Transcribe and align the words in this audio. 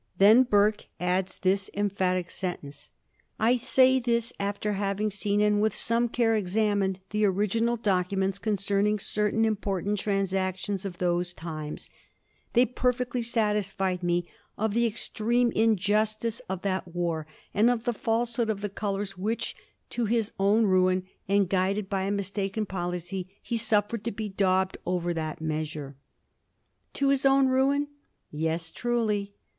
Then 0.17 0.41
Burke 0.41 0.87
adds 0.99 1.37
this 1.37 1.69
emphatic 1.75 2.31
sentence:" 2.31 2.91
I 3.39 3.55
say 3.57 3.99
this 3.99 4.33
after 4.39 4.73
having 4.73 5.11
seen, 5.11 5.41
and 5.41 5.61
with 5.61 5.75
some 5.75 6.09
care 6.09 6.33
examined, 6.35 6.99
the 7.11 7.23
original 7.25 7.75
documents 7.77 8.39
concerning 8.39 8.97
certain 8.97 9.45
important 9.45 9.99
transactions 9.99 10.85
of 10.85 10.97
those 10.97 11.35
times; 11.35 11.91
they 12.53 12.65
perfectly 12.65 13.21
satisfied 13.21 14.01
me 14.01 14.27
of 14.57 14.73
the 14.73 14.87
extreme 14.87 15.51
injustice 15.51 16.39
of 16.49 16.63
that 16.63 16.95
war, 16.95 17.27
and 17.53 17.69
of 17.69 17.83
the 17.83 17.93
falsehood 17.93 18.49
of 18.49 18.61
the 18.61 18.69
colors 18.69 19.19
which, 19.19 19.55
to 19.91 20.07
Ins 20.07 20.31
own 20.39 20.65
ruin, 20.65 21.05
and 21.27 21.47
guided 21.47 21.91
by 21.91 22.05
a 22.05 22.11
mistaken 22.11 22.65
policy, 22.65 23.29
he 23.39 23.55
suffered 23.55 24.03
to 24.05 24.11
be 24.11 24.29
daubed 24.29 24.79
over 24.83 25.13
that 25.13 25.41
measure." 25.41 25.95
To 26.93 27.09
his 27.09 27.23
own 27.23 27.49
ruin? 27.49 27.87
Yes, 28.31 28.71
truly. 28.71 29.35